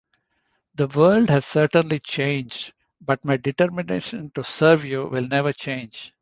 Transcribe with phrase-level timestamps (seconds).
[0.73, 6.11] The world has certainly changed, but my determination to serve you will never change.